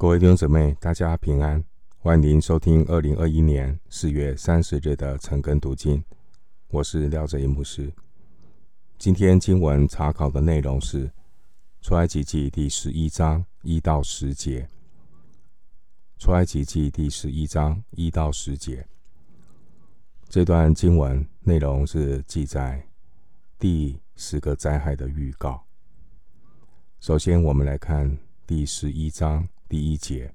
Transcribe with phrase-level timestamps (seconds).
[0.00, 1.62] 各位弟兄姊妹，大家平安，
[1.98, 6.02] 欢迎收听二零二一年四月三十日的晨更读经。
[6.70, 7.92] 我是廖哲一牧师。
[8.96, 11.06] 今天经文查考的内容是
[11.82, 14.62] 《出埃及记》第十一章一到十节，
[16.18, 18.88] 《出埃及记》第十一章一到十节。
[20.30, 22.82] 这段经文内容是记载
[23.58, 25.62] 第十个灾害的预告。
[27.00, 29.46] 首先，我们来看第十一章。
[29.70, 30.34] 第一节，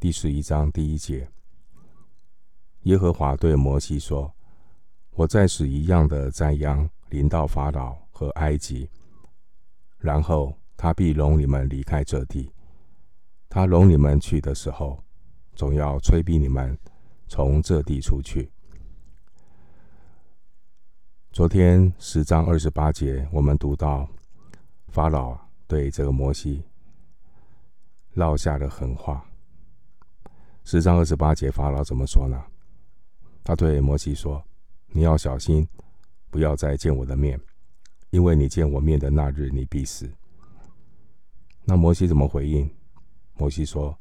[0.00, 1.30] 第十一章第一节，
[2.82, 4.34] 耶和华对摩西说
[5.14, 8.90] ：“我再使一样的灾殃临到法老和埃及，
[9.98, 12.50] 然后他必容你们离开这地。
[13.48, 15.00] 他容你们去的时候，
[15.54, 16.76] 总要催逼你们
[17.28, 18.50] 从这地出去。”
[21.30, 24.08] 昨天十章二十八节，我们读到
[24.88, 26.64] 法老对这个摩西。
[28.14, 29.24] 落下了狠话。
[30.64, 32.42] 十章二十八节，法老怎么说呢？
[33.42, 34.44] 他对摩西说
[34.92, 35.66] ：“你要小心，
[36.28, 37.40] 不要再见我的面，
[38.10, 40.10] 因为你见我面的那日，你必死。”
[41.64, 42.70] 那摩西怎么回应？
[43.34, 43.96] 摩西说：“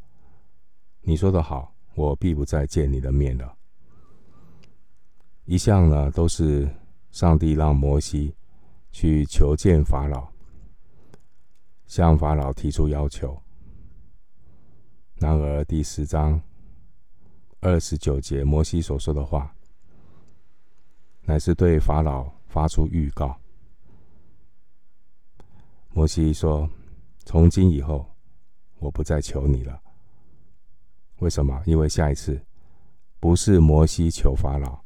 [1.02, 3.56] 你说的好，我必不再见你的面了。”
[5.46, 6.70] 一向呢，都是
[7.12, 8.36] 上帝让摩西
[8.92, 10.28] 去求见法老，
[11.86, 13.42] 向法老提出要求。
[15.20, 16.40] 然而，第十章
[17.60, 19.52] 二十九节，摩西所说的话，
[21.24, 23.36] 乃是对法老发出预告。
[25.90, 26.70] 摩西说
[27.26, 28.06] ：“从今以后，
[28.78, 29.82] 我不再求你了。
[31.18, 31.64] 为什么？
[31.66, 32.40] 因为下一次
[33.20, 34.80] 不是摩西求法老，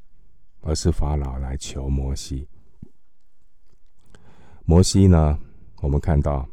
[0.61, 2.47] 而是法老来求摩西。
[4.63, 5.37] 摩西呢，
[5.81, 6.47] 我们看到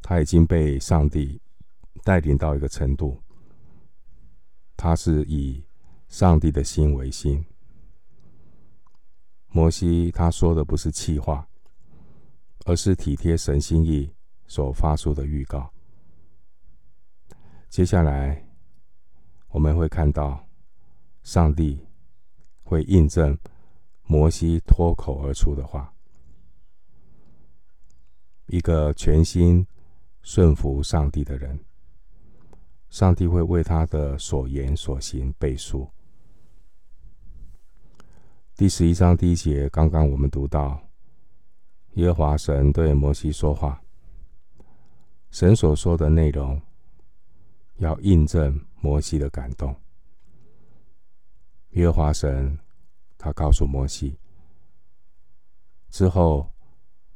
[0.00, 1.38] 他已经被上帝。”
[2.04, 3.20] 带领到一个程度，
[4.76, 5.64] 他是以
[6.08, 7.44] 上帝的心为心。
[9.48, 11.48] 摩西他说的不是气话，
[12.64, 14.12] 而是体贴神心意
[14.46, 15.72] 所发出的预告。
[17.68, 18.46] 接下来
[19.48, 20.46] 我们会看到，
[21.22, 21.84] 上帝
[22.62, 23.36] 会印证
[24.04, 25.92] 摩西脱口而出的话，
[28.46, 29.66] 一个全心
[30.22, 31.58] 顺服上帝的人。
[32.96, 35.86] 上帝会为他的所言所行背书。
[38.56, 40.80] 第十一章第一节，刚刚我们读到，
[41.96, 43.78] 耶和华神对摩西说话，
[45.30, 46.58] 神所说的内容
[47.76, 49.76] 要印证摩西的感动。
[51.72, 52.58] 耶和华神
[53.18, 54.18] 他告诉摩西，
[55.90, 56.50] 之后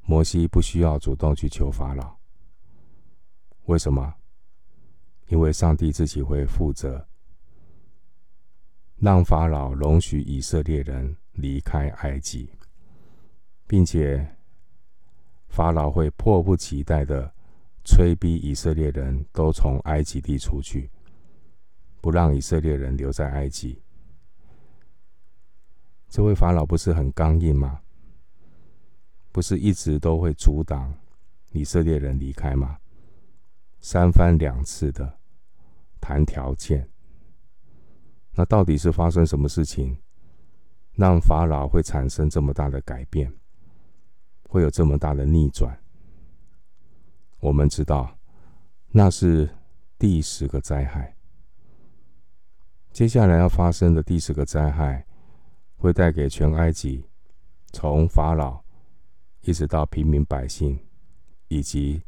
[0.02, 2.14] 摩西不需要主动去求法老，
[3.64, 4.14] 为什么？
[5.30, 7.06] 因为上帝自己会负责，
[8.96, 12.50] 让法老容许以色列人离开埃及，
[13.64, 14.36] 并且
[15.48, 17.32] 法老会迫不及待的
[17.84, 20.90] 催逼以色列人都从埃及地出去，
[22.00, 23.80] 不让以色列人留在埃及。
[26.08, 27.80] 这位法老不是很刚硬吗？
[29.30, 30.92] 不是一直都会阻挡
[31.52, 32.78] 以色列人离开吗？
[33.80, 35.19] 三番两次的。
[36.00, 36.88] 谈条件，
[38.32, 39.96] 那到底是发生什么事情，
[40.94, 43.32] 让法老会产生这么大的改变，
[44.48, 45.78] 会有这么大的逆转？
[47.40, 48.18] 我们知道，
[48.88, 49.48] 那是
[49.98, 51.16] 第十个灾害。
[52.92, 55.06] 接下来要发生的第十个灾害，
[55.76, 57.06] 会带给全埃及，
[57.72, 58.62] 从法老
[59.42, 60.78] 一直到平民百姓，
[61.48, 62.02] 以及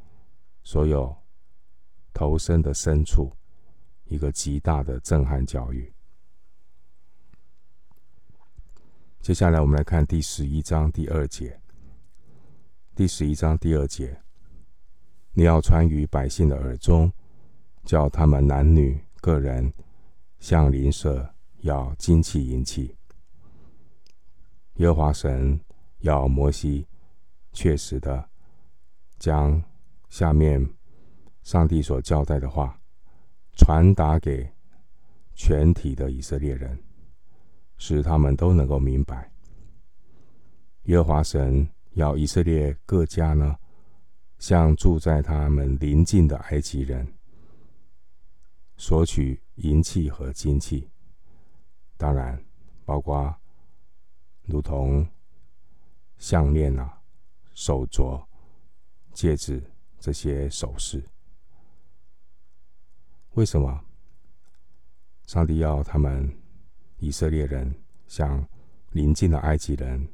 [0.64, 1.16] 所有
[2.12, 3.32] 投身的牲畜。
[4.12, 5.90] 一个极大的震撼教育。
[9.22, 11.58] 接下来，我们来看第十一章第二节。
[12.94, 14.20] 第十一章第二节，
[15.32, 17.10] 你要传于百姓的耳中，
[17.84, 19.72] 叫他们男女各人
[20.38, 22.94] 向邻舍要金器银器。
[24.74, 25.58] 耶和华神
[26.00, 26.86] 要摩西
[27.52, 28.28] 确实的
[29.18, 29.62] 将
[30.10, 30.68] 下面
[31.42, 32.78] 上帝所交代的话。
[33.56, 34.50] 传达给
[35.34, 36.82] 全体的以色列人，
[37.76, 39.30] 使他们都能够明白。
[40.84, 43.56] 耶和华神要以色列各家呢，
[44.38, 47.06] 向住在他们邻近的埃及人
[48.76, 50.90] 索取银器和金器，
[51.96, 52.42] 当然
[52.84, 53.34] 包括
[54.44, 55.06] 如同
[56.18, 57.00] 项链啊、
[57.54, 58.20] 手镯、
[59.12, 59.62] 戒指
[60.00, 61.02] 这些首饰。
[63.34, 63.82] 为什么
[65.26, 66.30] 上帝要他们
[66.98, 67.74] 以色列人
[68.06, 68.46] 向
[68.90, 70.06] 邻近的埃及人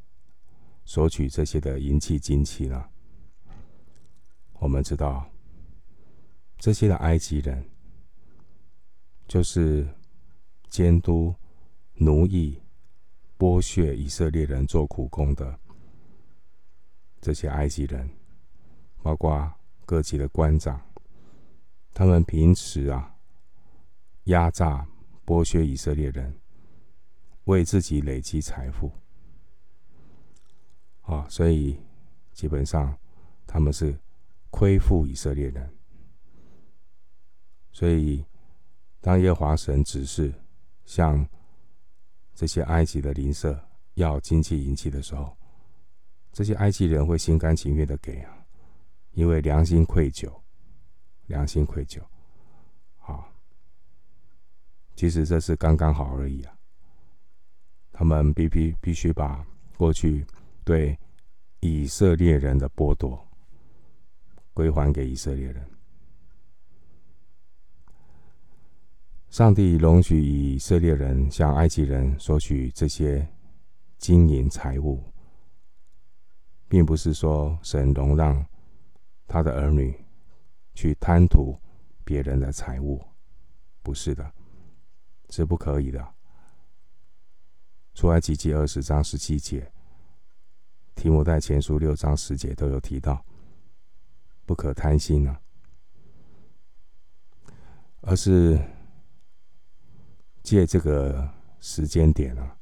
[0.85, 2.89] 索取这些的银器、金器呢？
[4.61, 5.29] 我们知道，
[6.59, 7.69] 这些的埃及人
[9.27, 9.89] 就是
[10.69, 11.35] 监督、
[11.95, 12.63] 奴役、
[13.37, 15.59] 剥削以色列人做苦工的
[17.21, 18.09] 这些埃及人，
[19.03, 19.53] 包括
[19.85, 20.81] 各级的官长，
[21.99, 23.13] 他们平时啊
[24.27, 24.87] 压榨、
[25.27, 26.33] 剥削以色列人，
[27.47, 28.89] 为自己累积财富。
[31.03, 31.77] 啊，所以
[32.33, 32.97] 基本上
[33.45, 33.99] 他们是。
[34.51, 35.71] 亏负以色列人，
[37.71, 38.25] 所以
[38.99, 40.33] 当耶和华神指示
[40.87, 41.29] 向
[42.35, 43.63] 这些埃及的邻舍
[43.93, 45.37] 要金器银器的时候，
[46.33, 48.47] 这些埃及人会心甘情愿的给啊，
[49.13, 50.33] 因为良心愧疚，
[51.29, 52.03] 良心愧疚。
[52.99, 53.33] 好，
[54.97, 56.55] 其实这是刚刚好而已啊。
[57.93, 59.47] 他们必必必须把
[59.77, 60.27] 过去
[60.65, 60.99] 对
[61.61, 63.25] 以色列人的剥夺。
[64.53, 65.65] 归还给以色列人。
[69.31, 73.25] 上帝容许以色列人向埃及人索取这些
[73.99, 75.01] 金银财物，
[76.67, 78.45] 并不是说神容让
[79.29, 79.97] 他的儿女
[80.79, 81.59] 去贪图
[82.05, 83.05] 别人的财物，
[83.83, 84.33] 不是的，
[85.29, 86.15] 是不可以的。
[87.95, 89.73] 出埃及记二十章十七节，
[90.95, 93.25] 提摩太前书六章十节都有提到。
[94.47, 95.43] 不可贪心呢、啊，
[98.03, 98.57] 而是
[100.45, 101.29] 借这个
[101.59, 102.57] 时间点啊，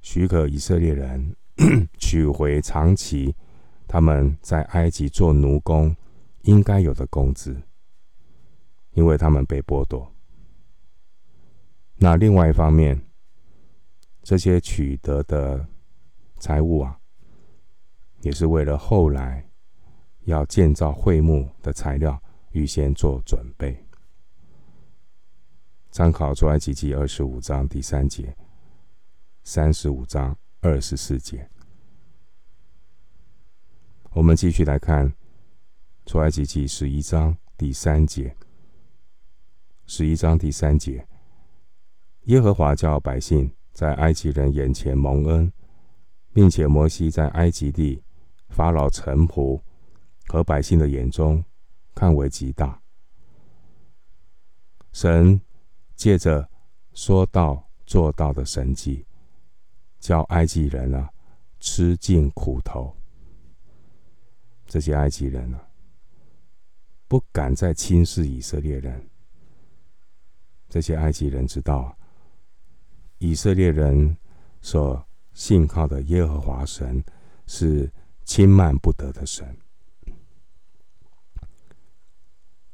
[0.00, 1.36] 许可以色列人
[1.96, 3.36] 取回长期
[3.86, 5.94] 他们在埃及做奴工
[6.42, 7.62] 应该有的工资，
[8.92, 10.12] 因为他们被剥夺。
[11.96, 13.00] 那另外一方面，
[14.22, 15.66] 这些取得的
[16.38, 16.98] 财物啊，
[18.22, 19.46] 也是为了后来。
[20.24, 22.22] 要建造会幕的材料，
[22.52, 23.74] 预先做准备。
[25.90, 28.36] 参考出埃及记二十五章第三节，
[29.42, 31.48] 三十五章二十四节。
[34.10, 35.10] 我们继续来看
[36.10, 38.34] 出埃及记十一章第三节。
[39.86, 41.06] 十一章第三节，
[42.22, 45.52] 耶和华叫百姓在埃及人眼前蒙恩，
[46.32, 48.02] 并且摩西在埃及地
[48.48, 49.62] 法老臣仆。
[50.26, 51.44] 和百姓的眼中
[51.94, 52.82] 看为极大。
[54.90, 55.40] 神
[55.94, 56.50] 借着
[56.92, 59.06] 说到做到的神迹，
[60.00, 61.08] 叫埃及人啊
[61.60, 62.96] 吃尽苦头。
[64.66, 65.69] 这些埃及人啊，
[67.10, 69.10] 不敢再轻视以色列人。
[70.68, 71.98] 这些埃及人知道，
[73.18, 74.16] 以色列人
[74.60, 77.02] 所信靠的耶和华神
[77.48, 77.92] 是
[78.24, 79.56] 轻慢不得的神。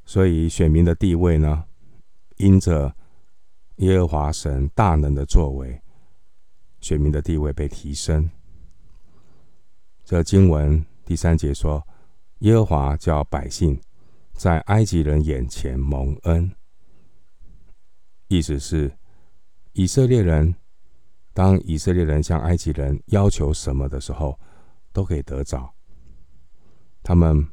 [0.04, 1.64] 所以选民的地位呢，
[2.36, 2.94] 因着
[3.76, 5.80] 耶和华神大能的作为，
[6.82, 8.30] 选民的地位被提升。
[10.04, 11.82] 这经文第三节说
[12.40, 13.80] ：“耶和华叫百姓
[14.36, 16.54] 在埃及人眼前蒙恩。”
[18.28, 18.96] 意思是，
[19.72, 20.54] 以色列人
[21.32, 24.38] 当以色列人向埃及人要求什么的时候，
[24.92, 25.74] 都可以得着。
[27.02, 27.46] 他们。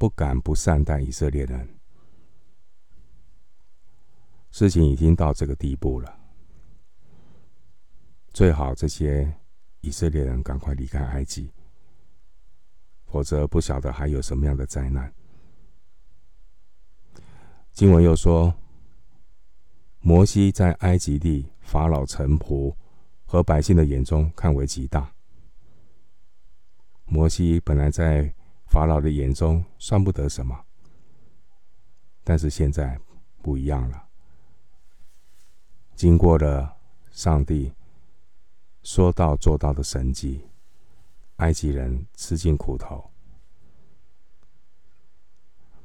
[0.00, 1.68] 不敢不善待以色列人，
[4.50, 6.18] 事情已经到这个地步了。
[8.32, 9.30] 最好这些
[9.82, 11.52] 以色列人赶快离开埃及，
[13.04, 15.12] 否则不晓得还有什么样的灾难。
[17.80, 18.54] 经文又说，
[20.00, 22.74] 摩西在埃及地法老臣仆
[23.24, 25.10] 和百姓的眼中看为极大。
[27.06, 28.34] 摩西本来在。
[28.66, 30.64] 法老的眼中算不得什么，
[32.22, 33.00] 但是现在
[33.42, 34.04] 不一样了。
[35.96, 36.76] 经过了
[37.10, 37.72] 上帝
[38.84, 40.44] 说到做到的神迹，
[41.38, 43.10] 埃及人吃尽苦头。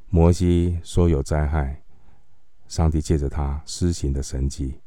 [0.10, 1.82] 摩西说有灾害，
[2.67, 4.79] 上帝借着他施行的神迹，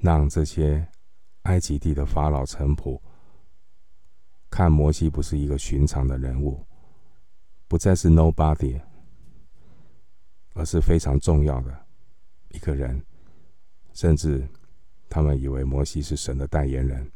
[0.00, 0.86] 让这些
[1.42, 3.00] 埃及地的法老臣仆
[4.50, 6.64] 看摩西不是一个寻常的人物。
[7.66, 8.80] 不再是 nobody，
[10.52, 11.86] 而是非常重要的
[12.50, 13.02] 一个人，
[13.94, 14.46] 甚至
[15.08, 17.10] 他们以为摩西是神的代言人，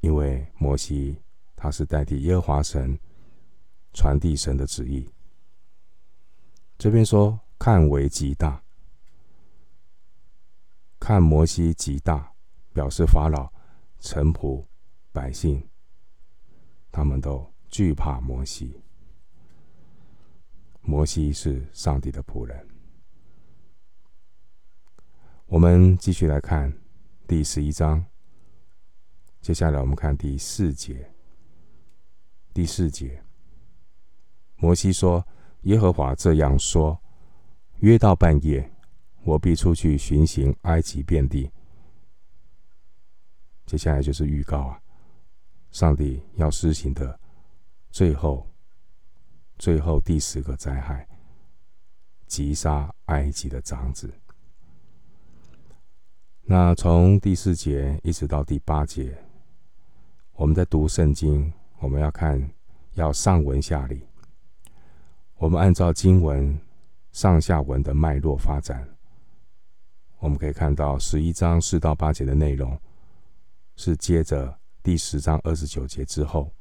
[0.00, 1.16] 因为摩西
[1.54, 2.98] 他是代替耶和华神
[3.92, 5.08] 传递神的旨意。
[6.78, 8.62] 这边说看为极大。
[10.98, 12.32] 看摩西极大，
[12.72, 13.52] 表示法老、
[13.98, 14.64] 臣仆、
[15.12, 15.68] 百姓，
[16.90, 18.82] 他们都惧怕摩西。
[20.80, 22.66] 摩西是上帝的仆人。
[25.44, 26.72] 我们继续来看
[27.26, 28.02] 第十一章。
[29.42, 31.12] 接下来我们看第四节。
[32.54, 33.22] 第四节，
[34.56, 35.26] 摩西说
[35.64, 36.98] ：“耶和华这样说：
[37.80, 38.70] 约到半夜，
[39.24, 41.50] 我必出去巡行埃及遍地。”
[43.66, 44.80] 接下来就是预告啊，
[45.70, 47.18] 上帝要施行的
[47.90, 48.46] 最后、
[49.58, 51.06] 最后第十个灾害，
[52.26, 54.12] 击杀埃及的长子。
[56.42, 59.16] 那从第四节一直到第八节，
[60.32, 62.50] 我们在读圣经，我们要看
[62.94, 64.04] 要上文下理。
[65.36, 66.60] 我们按照经文
[67.12, 68.88] 上下文的脉络发展，
[70.18, 72.78] 我们可以看到十一章四到八节的内容
[73.76, 76.52] 是接着第十章二十九节之后。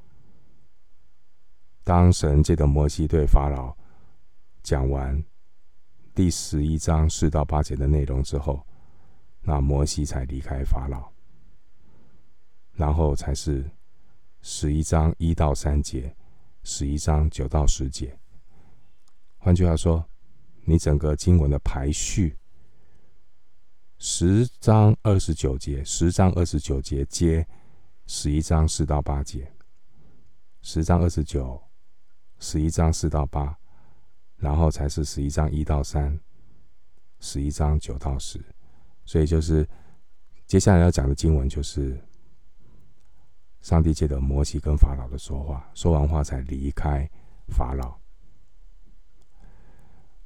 [1.84, 3.76] 当神借着摩西对法老
[4.62, 5.24] 讲完
[6.14, 8.66] 第十一章四到八节的内容之后。
[9.42, 11.10] 那摩西才离开法老，
[12.74, 13.72] 然后才是
[14.42, 16.14] 十一章一到三节，
[16.64, 18.20] 十一章九到十节。
[19.38, 20.06] 换句话说，
[20.70, 22.38] 你整个经文的排序：
[23.98, 27.48] 十章二十九节，十章二十九节接
[28.06, 29.52] 十一章四到八节，
[30.62, 31.60] 十章二十九，
[32.38, 33.58] 十一章四到八，
[34.36, 36.20] 然后才是十一章一到三，
[37.20, 38.40] 十一章九到十。
[39.06, 39.68] 所以就是
[40.46, 42.00] 接下来要讲的经文，就是
[43.62, 47.10] 上帝借着摩西跟法老的说话，说完话才离开
[47.48, 47.99] 法老。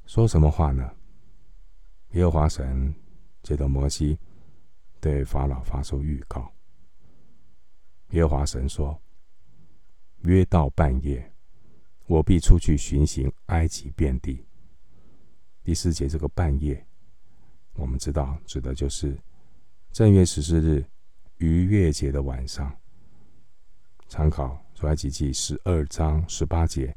[0.06, 0.94] 说什么话呢？
[2.10, 2.94] 耶和华神
[3.42, 4.18] 接着摩西
[5.00, 6.52] 对法老发出预告。
[8.10, 9.00] 耶和华神说
[10.22, 11.32] ：“约到半夜，
[12.06, 14.46] 我必出去巡行埃及遍地。”
[15.64, 16.86] 第四节这个半夜。
[17.72, 19.18] 我们知道，指的就是
[19.90, 20.86] 正月十四日
[21.38, 22.72] 逾越节的晚上。
[24.06, 26.94] 参考出埃及记十二章十八节，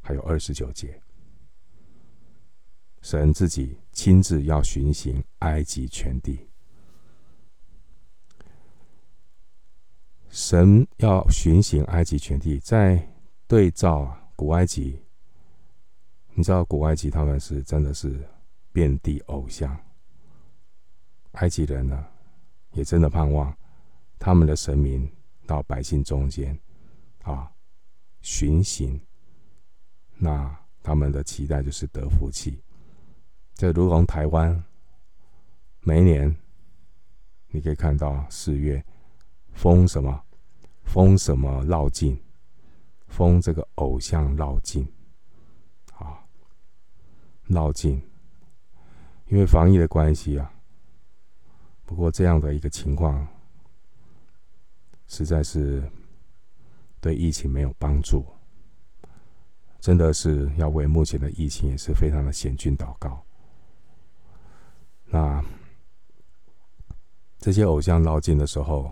[0.00, 0.98] 还有二十九节，
[3.04, 6.48] 神自己亲自要巡行埃及全地。
[10.30, 13.06] 神要巡行埃及全地，在
[13.46, 14.98] 对照古埃及，
[16.32, 18.26] 你知道古埃及他们是真的是
[18.72, 19.78] 遍地偶像。
[21.32, 22.06] 埃及人呢，
[22.72, 23.54] 也真的盼望
[24.18, 25.06] 他们的神明
[25.46, 26.58] 到百姓中间
[27.20, 27.52] 啊
[28.22, 28.98] 巡行。
[30.16, 32.63] 那他们的期待就是得福气。
[33.54, 34.64] 这如同台湾，
[35.80, 36.36] 每一年
[37.48, 38.84] 你可以看到四月
[39.52, 40.24] 封什么，
[40.82, 42.20] 封什么绕境，
[43.06, 44.86] 封这个偶像绕境
[45.92, 46.18] 啊，
[47.44, 48.02] 绕境，
[49.28, 50.52] 因为防疫的关系啊。
[51.84, 53.24] 不过这样的一个情况，
[55.06, 55.88] 实在是
[57.00, 58.26] 对疫情没有帮助。
[59.78, 63.22] 真的是要为目前的疫情也是非常的险峻祷告。
[65.14, 65.40] 那
[67.38, 68.90] 这些偶像绕境的时候，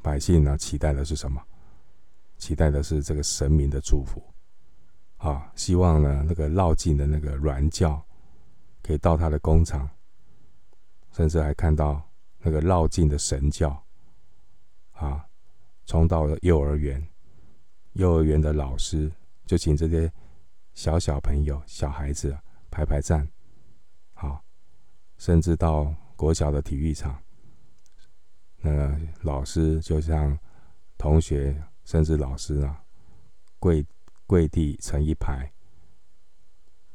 [0.00, 1.38] 百姓呢期待的是什么？
[2.38, 4.22] 期待的是这个神明的祝福
[5.18, 5.52] 啊！
[5.54, 8.02] 希望呢那个绕境的那个软教
[8.82, 9.86] 可以到他的工厂，
[11.12, 12.02] 甚至还看到。
[12.40, 13.84] 那个绕境的神教，
[14.92, 15.26] 啊，
[15.86, 17.04] 冲到了幼儿园，
[17.94, 19.10] 幼儿园的老师
[19.44, 20.10] 就请这些
[20.72, 22.38] 小小朋友、小孩子
[22.70, 23.28] 排排站，
[25.18, 27.20] 甚至到国小的体育场，
[28.62, 30.38] 那个老师就像
[30.96, 32.82] 同学，甚至老师啊，
[33.58, 33.84] 跪
[34.26, 35.52] 跪地成一排，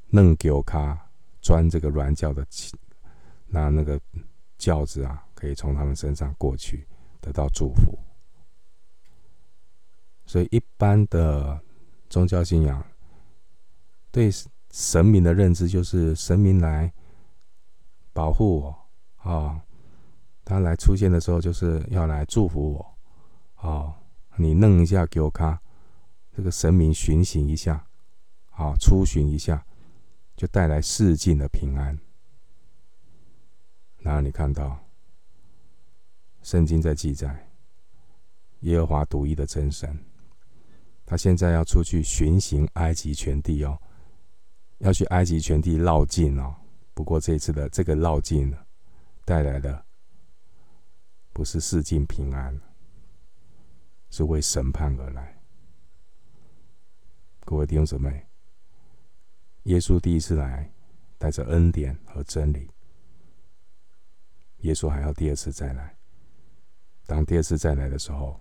[0.08, 1.12] 弄给我卡
[1.42, 2.44] 钻这个软脚的，
[3.46, 4.01] 那那个
[4.58, 5.24] 轿子啊。
[5.44, 6.88] 可以从他们身上过去，
[7.20, 8.00] 得到祝福。
[10.25, 11.60] 所以，一般的
[12.10, 12.82] 宗教信仰
[14.10, 14.32] 对
[14.72, 16.89] 神明的认知就是神明来
[18.13, 18.70] 保护我
[19.17, 19.62] 啊、哦，
[20.46, 22.96] 他来出现的时候就是要来祝福我
[23.55, 23.93] 啊、哦。
[24.38, 25.60] 你弄一下给我看，
[26.36, 27.86] 这个神明巡行一下，
[28.51, 29.65] 啊、哦，出巡一下，
[30.36, 32.00] 就带来世境的平安。
[33.98, 34.79] 然后你看到。
[36.41, 37.48] 圣经在记载，
[38.60, 39.98] 耶和华独一的真神，
[41.05, 43.79] 他现在要出去巡行埃及全地哦，
[44.79, 46.53] 要去埃及全地绕境哦，
[46.93, 48.55] 不过这一次的这个绕境，
[49.25, 49.83] 带来的
[51.31, 52.59] 不是四境平安，
[54.09, 55.41] 是为审判而来。
[57.45, 58.25] 各位弟兄姊妹，
[59.63, 60.71] 耶稣第一次来，
[61.17, 62.69] 带着恩典和真理。
[64.59, 65.95] 耶稣还要第二次再来。
[67.05, 68.39] 当第二次再来的时候，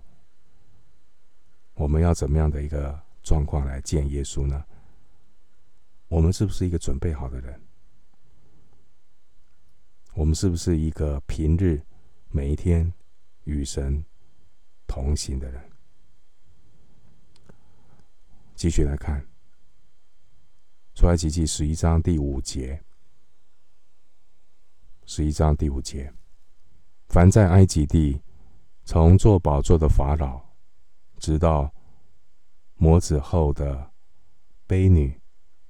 [1.73, 4.63] 我们要怎么样的一个状况来见耶稣呢？
[6.07, 7.59] 我们是不是一个准备好的人？
[10.15, 11.81] 我们是不是一个平日
[12.29, 12.93] 每一天
[13.45, 14.05] 与神
[14.85, 15.61] 同行的人？
[18.55, 19.25] 继续来看，
[20.93, 22.83] 出埃及记十一章第五节，
[25.05, 26.13] 十一章第五节，
[27.09, 28.21] 凡在埃及地，
[28.85, 30.39] 从坐宝座的法老，
[31.17, 31.73] 直到
[32.75, 33.91] 磨子后的
[34.67, 35.19] 卑女，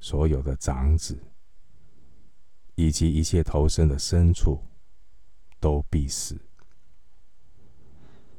[0.02, 1.18] 所有的长子，
[2.76, 4.60] 以及一切投生的牲畜，
[5.60, 6.40] 都必死。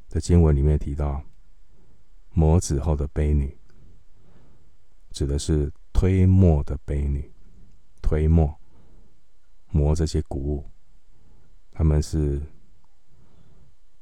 [0.08, 1.22] 在经文里面提到，
[2.30, 3.56] 磨子后的悲女，
[5.10, 7.32] 指的是推磨的悲女，
[8.02, 8.54] 推磨
[9.70, 10.70] 磨这些谷物，
[11.72, 12.40] 他们是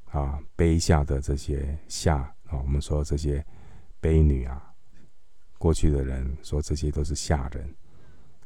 [0.06, 3.44] 啊卑下的这些下啊，我们说这些
[4.00, 4.74] 悲女啊。
[5.58, 7.74] 过去的人说这些都是下人，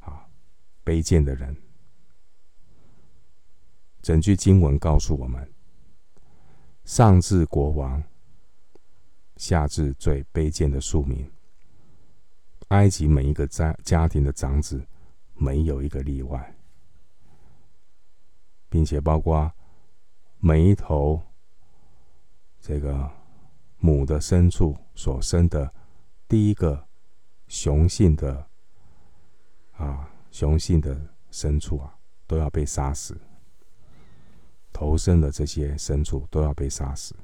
[0.01, 0.29] 啊，
[0.85, 1.57] 卑贱的人。
[4.07, 5.53] 整句经文告诉我们：
[6.85, 8.01] 上至国王，
[9.35, 11.29] 下至最卑贱的庶民，
[12.69, 14.87] 埃及每一个家家庭的长子，
[15.35, 16.55] 没有一个例外，
[18.69, 19.51] 并且包括
[20.39, 21.21] 每一头
[22.61, 23.11] 这个
[23.79, 25.75] 母的牲畜所生的
[26.29, 26.87] 第一个。
[27.49, 28.49] 雄性的
[29.77, 31.97] 啊，雄性的牲畜啊，
[32.27, 33.21] 都要被杀死。
[34.77, 37.17] 头生的这些牲畜都要被杀死。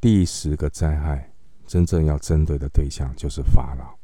[0.00, 1.30] 第十个灾害，
[1.66, 3.94] 真正要针对的对象就是法老。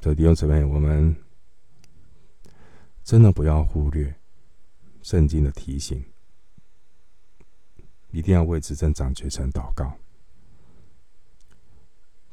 [0.00, 1.14] 所以弟兄姊妹，我们
[3.02, 4.14] 真的不要忽略
[5.02, 6.02] 圣经的提醒，
[8.12, 9.94] 一定要为执政掌权者祷告。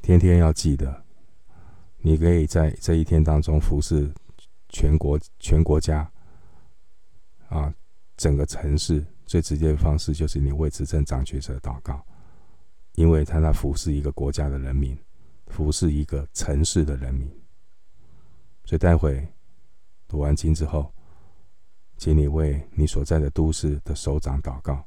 [0.00, 1.04] 天天要记得，
[1.98, 4.10] 你可以在这一天当中服侍
[4.72, 6.10] 全国、全国家，
[7.48, 7.72] 啊，
[8.16, 12.04] 整个城市最直接的方式就是你为执政掌权者祷告，
[12.94, 14.98] 因为他在服侍一个国家的人民，
[15.46, 17.30] 服侍一个城市的人民。
[18.64, 19.26] 所以待会
[20.08, 20.92] 读完经之后，
[21.98, 24.84] 请你为你所在的都市的首长祷告，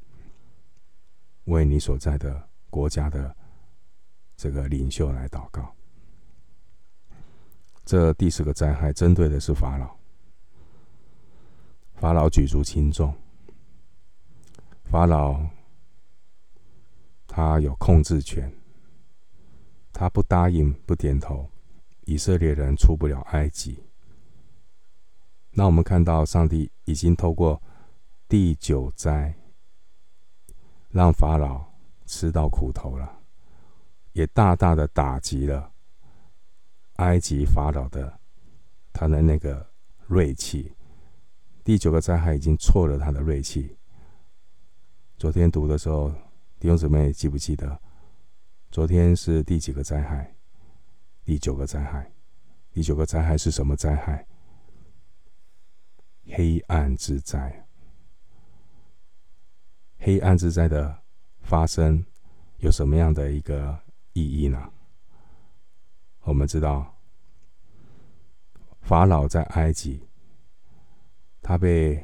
[1.45, 3.36] 为你所在的国家的。
[4.38, 5.75] 这个领袖来祷告。
[7.86, 9.95] 这第十个灾害针对的是法老。
[11.93, 13.13] 法老举足轻重。
[14.84, 15.39] 法老
[17.28, 18.52] 他有控制权，
[19.93, 21.50] 他不答应、不点头，
[22.06, 23.84] 以色列人出不了埃及。
[25.52, 27.62] 那我们看到上帝已经透过
[28.28, 29.34] 第九灾，
[30.89, 31.63] 让法老
[32.06, 33.19] 吃到苦头了。
[34.13, 35.71] 也大大的打击了
[36.96, 38.20] 埃及法老的
[38.94, 39.70] 他的那个
[40.08, 40.74] 锐气。
[41.64, 43.78] 第九个灾害已经挫了他的锐气。
[45.18, 46.12] 昨天读的时候，
[46.60, 47.80] 弟兄姊妹记不记得？
[48.72, 50.36] 昨天是第几个灾害？
[51.24, 52.12] 第九个灾害。
[52.72, 54.28] 第九个灾害是什么灾害？
[56.28, 57.68] 黑暗之灾。
[59.98, 61.04] 黑暗之灾的
[61.42, 62.06] 发生
[62.58, 63.80] 有什么样的一个？
[64.18, 64.72] 意义呢？
[66.26, 66.94] 我们知道，
[68.82, 70.06] 法老在埃及，
[71.42, 72.04] 他被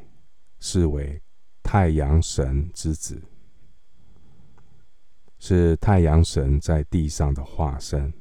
[0.60, 1.22] 视为
[1.62, 3.22] 太阳神之子，
[5.40, 8.14] 是太阳神在地上的化身。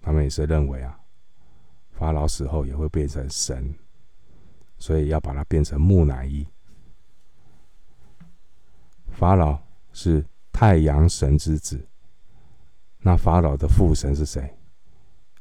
[0.00, 0.98] 他们也是认为啊，
[1.92, 3.72] 法老死后也会变成神，
[4.78, 6.46] 所以要把它变成木乃伊。
[9.12, 9.58] 法老
[9.92, 10.24] 是。
[10.50, 11.86] 太阳神之子，
[13.00, 14.56] 那法老的父神是谁？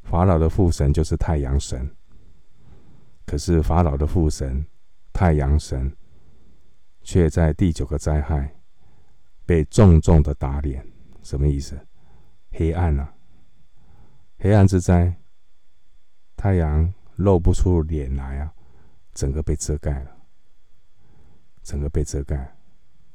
[0.03, 1.89] 法老的父神就是太阳神。
[3.25, 4.65] 可是法老的父神
[5.11, 5.91] 太阳神，
[7.01, 8.55] 却在第九个灾害
[9.45, 10.85] 被重重的打脸。
[11.23, 11.77] 什么意思？
[12.51, 13.13] 黑暗啊！
[14.39, 15.13] 黑暗之灾，
[16.35, 18.53] 太阳露不出脸来啊，
[19.13, 20.17] 整个被遮盖了，
[21.63, 22.55] 整个被遮盖，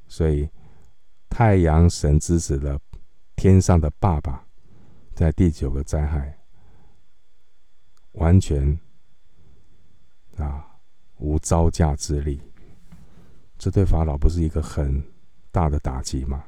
[0.07, 0.49] 所以。
[1.35, 2.79] 太阳神之子的
[3.43, 4.47] 天上的爸爸，
[5.17, 6.39] 在第九个灾害
[8.13, 8.79] 完全
[10.37, 10.65] 啊
[11.19, 12.41] 无招架之力。
[13.59, 15.05] 这对法老不是一个很
[15.51, 16.45] 大的打击吗？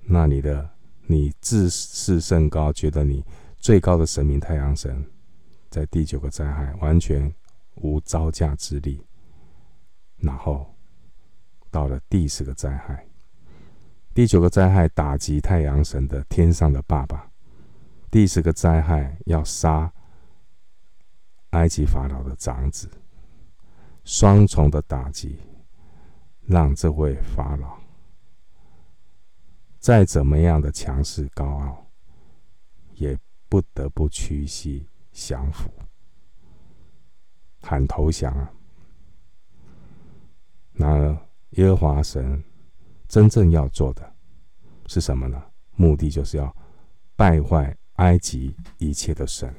[0.00, 0.68] 那你的
[1.06, 3.24] 你自视甚高，觉得你
[3.60, 5.08] 最高的神明太阳神，
[5.70, 7.32] 在第九个灾害完全
[7.76, 9.06] 无招架之力。
[10.16, 10.74] 然后
[11.70, 13.06] 到了第十个灾害，
[14.18, 17.30] 第九个灾害打击太阳神的天上的爸爸，
[18.10, 19.92] 第十个灾害要杀
[21.50, 22.90] 埃及法老的长子，
[24.02, 25.38] 双重的打击，
[26.46, 27.78] 让这位法老
[29.78, 31.86] 再怎么样的强势高傲，
[32.94, 33.16] 也
[33.48, 35.70] 不得不屈膝降服，
[37.60, 38.52] 喊投降啊！
[40.72, 41.16] 那
[41.50, 42.42] 耶和华神
[43.08, 44.14] 真正要做的
[44.86, 45.42] 是什么呢？
[45.76, 46.54] 目的就是要
[47.16, 49.52] 败坏埃及一切的神。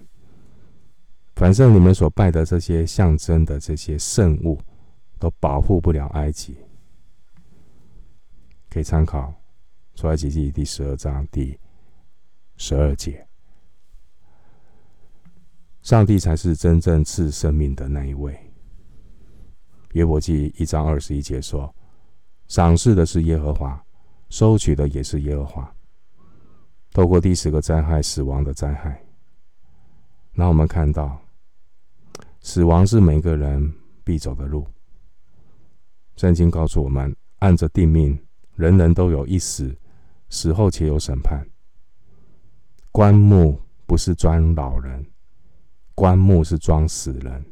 [1.36, 4.60] 反正你们所拜的这些象征的这些圣物，
[5.18, 6.58] 都保护不了埃及。
[8.70, 9.34] 可以参考
[9.96, 11.58] 出埃及记第十二章第
[12.58, 13.26] 十二节。
[15.82, 18.38] 上帝才是真正赐生命的那一位。
[19.94, 21.74] 约伯记一章二十一节说
[22.50, 23.82] ：“赏赐的是耶和华，
[24.30, 25.74] 收取的也是耶和华。”
[26.92, 29.02] 透过第十个灾害——死亡的灾害，
[30.34, 31.22] 那我们看到，
[32.42, 34.68] 死亡是每个人必走的路。
[36.16, 38.20] 圣经告诉我们：“按着定命，
[38.56, 39.78] 人人都有一死，
[40.30, 41.48] 死后且有审判。
[42.92, 45.06] 棺木不是装老人，
[45.94, 47.46] 棺木是装死人。”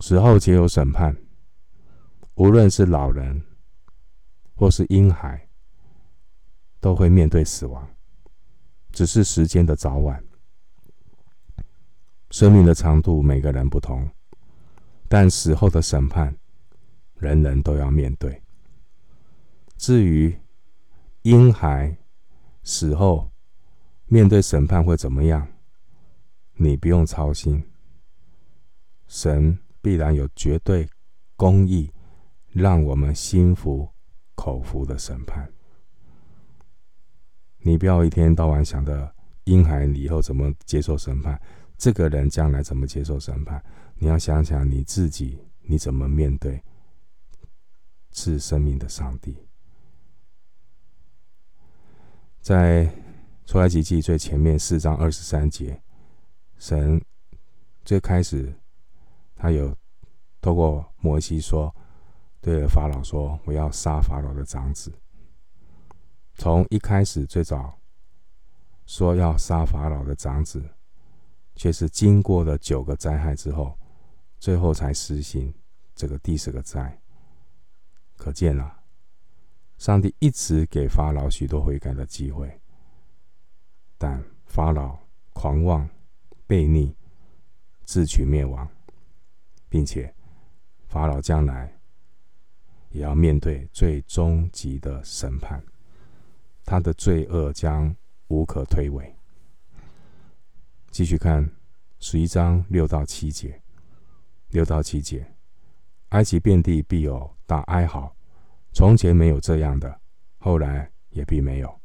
[0.00, 1.14] 死后且有审判，
[2.36, 3.42] 无论是老人
[4.54, 5.48] 或是婴孩，
[6.80, 7.86] 都会面对死亡，
[8.92, 10.24] 只是时间的早晚。
[12.30, 14.08] 生命的长度每个人不同，
[15.08, 16.36] 但死后的审判，
[17.14, 18.42] 人人都要面对。
[19.76, 20.38] 至于
[21.22, 21.96] 婴孩
[22.62, 23.30] 死后
[24.06, 25.46] 面对审判会怎么样，
[26.54, 27.62] 你不用操心，
[29.06, 29.58] 神。
[29.82, 30.88] 必然有绝对
[31.36, 31.88] 公义，
[32.56, 33.86] 让我们心服
[34.34, 35.46] 口服的审判。
[37.58, 39.14] 你不要一天到晚想着
[39.44, 41.38] 婴孩你以后怎么接受审判，
[41.76, 43.62] 这个人将来怎么接受审判。
[43.96, 46.62] 你要想想你自己，你怎么面对
[48.10, 49.36] 是生命的上帝。
[52.40, 52.90] 在
[53.44, 55.82] 出埃及记最前面四章二十三节，
[56.56, 56.98] 神
[57.84, 58.54] 最开始。
[59.34, 59.76] 他有
[60.40, 61.74] 透过摩西说，
[62.46, 64.92] 对着法老说：“我要杀法老的长子。”
[66.38, 67.76] 从一开始最早
[68.86, 70.64] 说要杀法老的长子，
[71.56, 73.76] 却是经过了九个灾害之后，
[74.38, 75.52] 最后才实行
[75.96, 76.96] 这个第十个灾。
[78.16, 78.80] 可见啊，
[79.76, 82.60] 上帝一直给法老许多悔改的机会，
[83.98, 84.96] 但法老
[85.32, 85.90] 狂妄
[86.46, 86.94] 悖逆，
[87.82, 88.70] 自取灭亡。
[89.68, 90.14] 并且，
[90.86, 91.75] 法老将来
[92.96, 95.62] 也要面对最终极的审判，
[96.64, 97.94] 他的罪恶将
[98.28, 99.12] 无可推诿。
[100.90, 101.46] 继续看
[101.98, 103.60] 十一章六到七节，
[104.48, 105.30] 六到七节，
[106.08, 108.10] 埃及遍地必有大哀嚎，
[108.72, 110.00] 从前没有这样的，
[110.38, 111.80] 后来也必没有。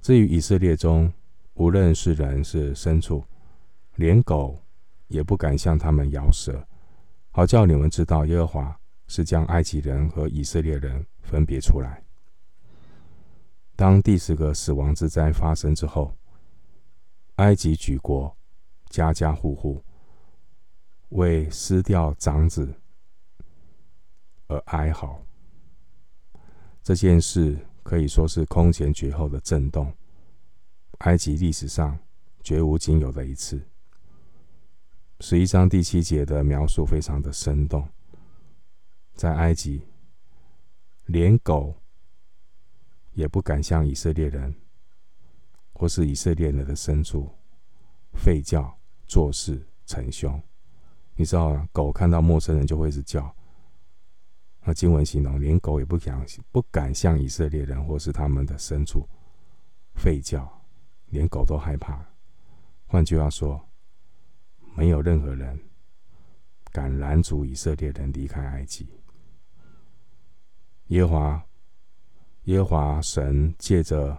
[0.00, 1.12] 至于以色列中，
[1.54, 3.24] 无论是人是牲畜，
[3.96, 4.62] 连狗
[5.08, 6.64] 也不敢向他们咬舌。
[7.32, 8.80] 好叫你们知道，耶和华
[9.14, 12.02] 是将埃及人和以色列人分别出来。
[13.76, 16.12] 当第十个死亡之灾发生之后，
[17.36, 18.36] 埃及举国
[18.88, 19.80] 家家户户
[21.10, 22.74] 为失掉长子
[24.48, 25.24] 而哀嚎。
[26.82, 29.94] 这件事可以说是空前绝后的震动，
[30.98, 31.96] 埃及历史上
[32.42, 33.62] 绝无仅有的一次。
[35.20, 37.88] 十一章第七节的描述非常的生动，
[39.14, 39.82] 在埃及，
[41.06, 41.74] 连狗
[43.12, 44.54] 也不敢向以色列人
[45.72, 47.30] 或是以色列人的牲畜
[48.14, 50.40] 吠叫、做事、逞凶。
[51.14, 53.34] 你知道，狗看到陌生人就会是叫。
[54.62, 59.08] 那经文形容，连狗也不敢不敢向以色列人或是他们的牲畜
[59.96, 60.50] 吠叫，
[61.06, 62.04] 连狗都害怕。
[62.86, 63.60] 换句话说。
[64.76, 65.56] 没有任何人
[66.72, 68.88] 敢拦阻以色列人离开埃及。
[70.88, 71.42] 耶华，
[72.44, 74.16] 耶和华神借着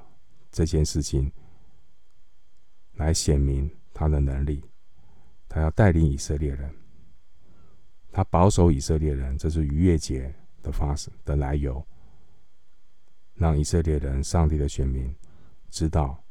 [0.52, 1.32] 这件事情
[2.94, 4.64] 来显明他的能力，
[5.48, 6.74] 他要带领以色列人，
[8.12, 11.86] 他保守以色列人，这是逾越节的发生的来由，
[13.36, 15.14] 让以色列人、上帝的选民
[15.70, 16.24] 知道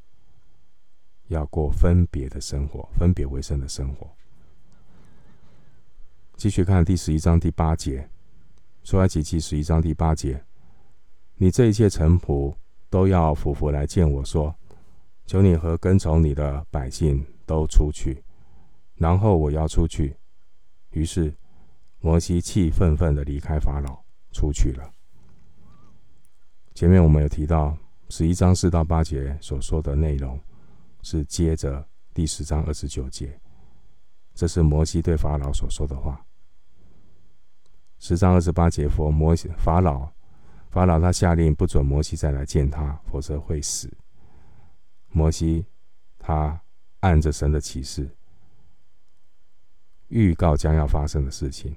[1.28, 4.10] 要过分别的生活，分别为圣的生活。
[6.36, 8.10] 继续看第十一章第八节，
[8.84, 10.44] 出埃及记十一章第八节，
[11.36, 12.54] 你这一切臣仆
[12.90, 14.54] 都要俯伏来见我说，
[15.24, 18.22] 求你和跟从你的百姓都出去，
[18.96, 20.14] 然后我要出去。
[20.90, 21.34] 于是
[22.00, 23.98] 摩西气愤愤地离开法老，
[24.32, 24.90] 出去了。
[26.74, 27.74] 前面我们有提到
[28.10, 30.38] 十一章四到八节所说的内容，
[31.00, 33.40] 是接着第十章二十九节。
[34.34, 36.22] 这是摩西对法老所说的话。
[37.98, 40.10] 十章二十八节，佛摩西法老，
[40.70, 43.90] 法老他下令不准摩西再来见他，否则会死。
[45.08, 45.64] 摩西
[46.18, 46.60] 他
[47.00, 48.10] 按着神的启示，
[50.08, 51.74] 预告将要发生的事情。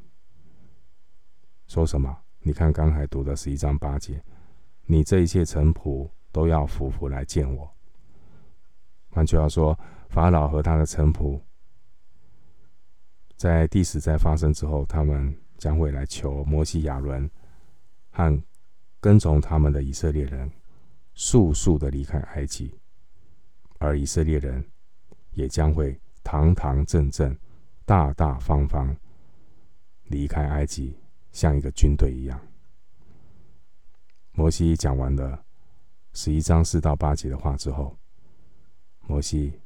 [1.68, 2.18] 说什么？
[2.40, 4.24] 你看刚才读的十一章八节，
[4.86, 7.70] 你这一切臣仆都要俯伏来见我。
[9.10, 9.78] 换句话说，
[10.10, 11.40] 法老和他的臣仆。
[13.36, 17.30] 在第十灾发生之后，他们将会来求摩西、亚伦
[18.12, 18.44] 和
[19.00, 20.52] 跟从他们的以色列人
[21.14, 22.74] 速速的离开埃及，
[23.80, 24.64] 而以色列人
[25.34, 27.36] 也将会堂堂正正、
[27.86, 28.96] 大大方方
[30.06, 30.96] 离开埃及，
[31.32, 32.40] 像一个军队一样。
[34.32, 35.44] 摩西讲完了
[36.14, 37.98] 十一章四到八节的话之后，
[39.08, 39.60] 摩西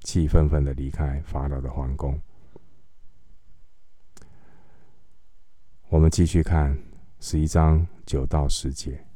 [0.00, 2.20] 气愤愤的离开法老的皇宫。
[5.94, 6.76] 我们继续看
[7.20, 9.06] 十一章九到十节。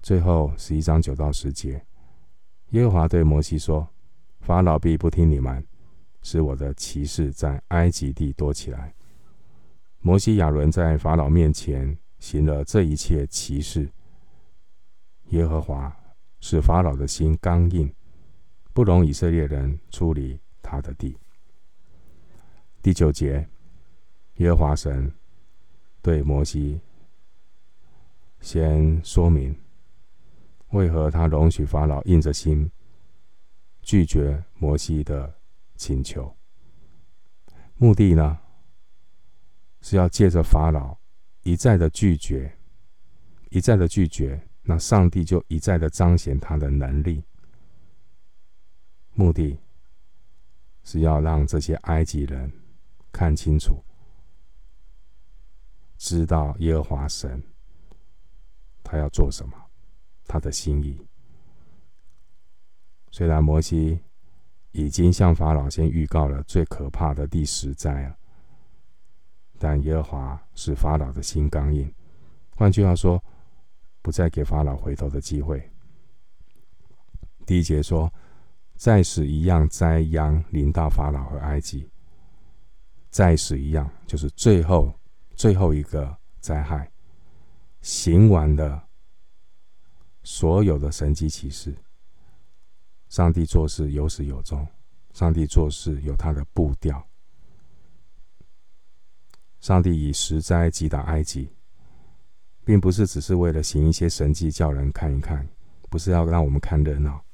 [0.00, 1.84] 最后十一章九到十节，
[2.70, 3.86] 耶和华对摩西说
[4.40, 5.62] ：“法老必不听你们，
[6.22, 8.94] 使我的骑士在埃及地多起来。”
[10.00, 13.86] 摩西、亚伦在法老面前行了这一切骑士。
[15.26, 15.94] 耶和华
[16.40, 17.92] 使法老的心刚硬，
[18.72, 21.18] 不容以色列人出离他的地。
[22.80, 23.46] 第九节，
[24.36, 25.12] 耶和华神。
[26.00, 26.80] 对摩西
[28.40, 29.54] 先说明，
[30.70, 32.70] 为何他容许法老硬着心
[33.82, 35.38] 拒绝摩西的
[35.74, 36.34] 请求？
[37.76, 38.38] 目的呢，
[39.80, 40.96] 是要借着法老
[41.42, 42.58] 一再的拒绝，
[43.50, 47.22] 一再的拒绝，那上帝就一再的彰显他的能力。
[49.14, 49.58] 目的
[50.84, 52.52] 是要让这些埃及人
[53.10, 53.82] 看清楚。
[55.98, 57.42] 知道耶和华神，
[58.84, 59.52] 他要做什么，
[60.26, 61.04] 他的心意。
[63.10, 64.00] 虽然摩西
[64.70, 68.16] 已经向法老先预告了最可怕的第十灾啊，
[69.58, 71.92] 但耶和华使法老的心刚硬，
[72.54, 73.22] 换句话说，
[74.00, 75.68] 不再给法老回头的机会。
[77.44, 78.12] 第一节说，
[78.76, 81.90] 再使一样灾殃临到法老和埃及，
[83.10, 84.94] 再使一样就是最后。
[85.38, 86.90] 最后一个灾害，
[87.80, 88.88] 行完的
[90.24, 91.76] 所有的神迹奇事。
[93.08, 94.66] 上帝做事有始有终，
[95.12, 97.06] 上帝做事有他的步调。
[99.60, 101.52] 上帝以十灾击打埃及，
[102.64, 105.48] 并不是只是为了行一些神迹叫人看一看，
[105.88, 107.24] 不是要让我们看热闹。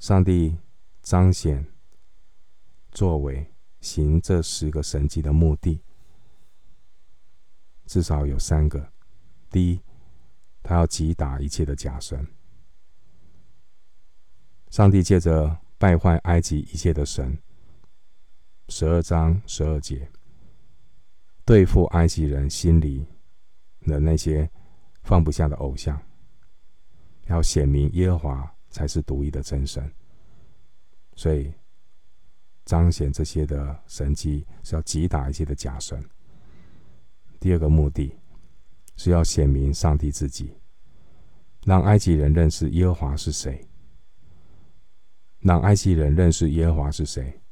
[0.00, 0.58] 上帝
[1.00, 1.64] 彰显
[2.90, 3.46] 作为
[3.80, 5.80] 行这十个神迹的目的。
[7.92, 8.90] 至少有三个：
[9.50, 9.78] 第一，
[10.62, 12.26] 他要击打一切的假神。
[14.70, 17.36] 上帝借着败坏埃及一切的神，
[18.70, 20.10] 十二章十二节，
[21.44, 23.06] 对付埃及人心里
[23.80, 24.50] 的那些
[25.02, 26.00] 放不下的偶像，
[27.26, 29.92] 要显明耶和华才是独一的真神。
[31.14, 31.52] 所以
[32.64, 36.02] 彰显这些的神迹，是要击打一切的假神。
[37.42, 38.16] 第二个目的
[38.94, 40.56] 是要显明上帝自己，
[41.64, 43.66] 让埃及人认识耶和华是谁，
[45.40, 47.42] 让埃及人认识耶和华是谁。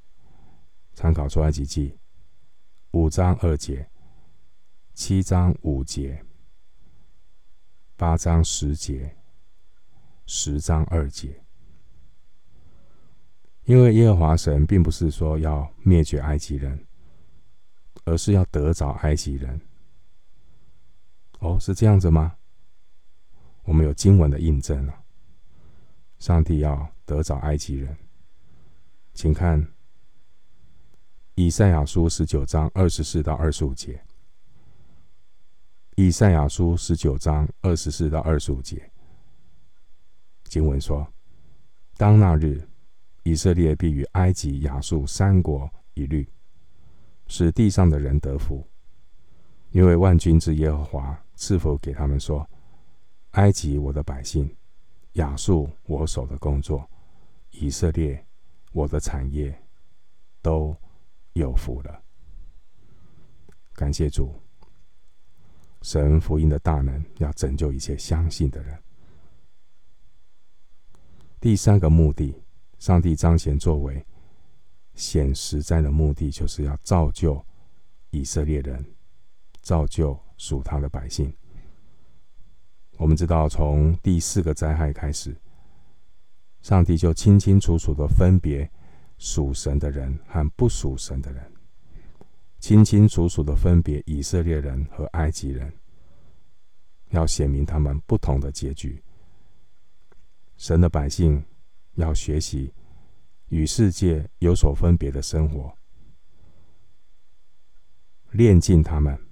[0.95, 1.99] 参考出埃及记
[2.93, 3.91] 五章二节、
[4.95, 6.25] 七章五节、
[7.97, 9.17] 八章十节、
[10.25, 11.43] 十章二节。
[13.65, 16.87] 因为耶和华神并不是说要灭绝埃及人，
[18.05, 19.61] 而是要得着埃及人。
[21.41, 22.37] 哦，是这样子吗？
[23.65, 24.95] 我们有经文的印证了。
[26.19, 27.97] 上帝要得着埃及人，
[29.15, 29.67] 请看
[31.35, 34.03] 以赛亚书十九章二十四到二十五节。
[35.97, 38.91] 以赛亚书十九章二十四到二十五节，
[40.45, 41.07] 经文说
[41.97, 42.69] ：“当那日，
[43.23, 46.29] 以色列必与埃及、亚述三国一律，
[47.27, 48.67] 使地上的人得福，
[49.71, 52.47] 因为万军之耶和华是否给他们说：
[53.31, 54.55] 埃及我的百姓，
[55.15, 56.87] 亚述我手的工作，
[57.53, 58.23] 以色列
[58.73, 59.59] 我的产业，
[60.43, 60.77] 都
[61.33, 62.03] 有福了。
[63.73, 64.35] 感谢主。”
[65.81, 68.79] 神福音的大能要拯救一切相信的人。
[71.41, 72.39] 第三个目的，
[72.79, 74.05] 上帝彰显作为
[74.95, 77.43] 显实在的目的，就是要造就
[78.11, 78.85] 以色列人，
[79.63, 81.31] 造就属他的百姓。
[82.97, 85.37] 我们知道，从第四个灾害开始，
[86.63, 88.69] 上帝就清清楚楚的分别
[89.19, 91.53] 属神的人和不属神的人。
[92.59, 95.71] 清清楚楚的分别以色列人和埃及人，
[97.11, 99.03] 要显明他们不同的结局。
[100.57, 101.45] 神的百姓
[101.97, 102.73] 要学习
[103.49, 105.71] 与世界有所分别的生活，
[108.31, 109.30] 练尽他们。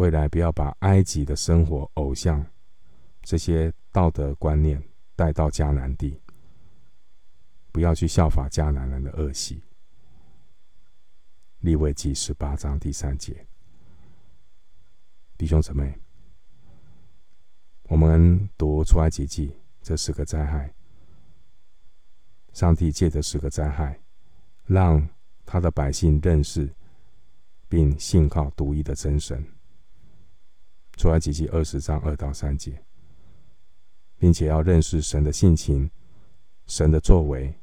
[0.00, 2.42] 未来不要把埃及的生活、偶像
[3.20, 4.82] 这些道德观念
[5.14, 6.18] 带到迦南地，
[7.70, 9.62] 不要去效法迦南人的恶习。
[11.58, 13.46] 利未记十八章第三节，
[15.36, 15.94] 弟兄姊妹，
[17.82, 20.72] 我们读出埃及记这十个灾害，
[22.54, 24.00] 上帝借着十个灾害，
[24.64, 25.06] 让
[25.44, 26.74] 他的百姓认识
[27.68, 29.46] 并信靠独一的真神。
[31.00, 32.84] 出埃及记二十章二到三节，
[34.18, 35.90] 并且要认识神的性情、
[36.66, 37.58] 神的作为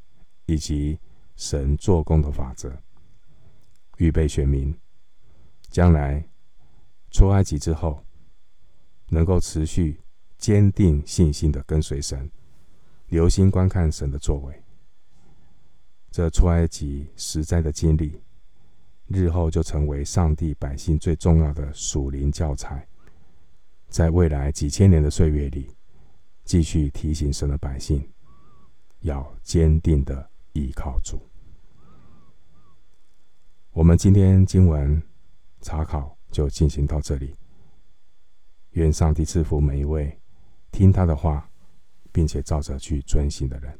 [0.47, 0.99] 以及
[1.35, 2.75] 神做工的法则。
[3.97, 4.75] 预备选民，
[5.69, 6.27] 将来
[7.11, 8.03] 出埃及之后，
[9.09, 10.01] 能够持续
[10.39, 12.31] 坚定信心的跟随神，
[13.05, 14.63] 留心观看神的作为。
[16.09, 18.19] 这出埃及实在的经历，
[19.05, 22.87] 日后就成为上帝百姓最重要的属灵教材，
[23.87, 25.75] 在未来几千年的岁月里，
[26.43, 28.07] 继续提醒神的百姓，
[28.99, 31.19] 要坚定的依靠主。
[33.71, 35.01] 我们今天经文
[35.61, 37.35] 查考就进行到这里。
[38.71, 40.19] 愿上帝赐福每一位
[40.71, 41.49] 听他的话，
[42.11, 43.79] 并且照着去遵行的人。